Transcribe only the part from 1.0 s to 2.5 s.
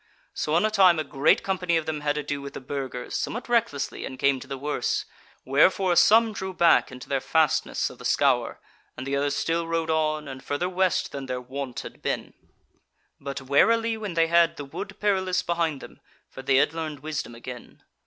great company of them had ado